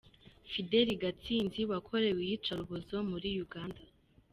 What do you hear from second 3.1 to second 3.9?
muri Uganda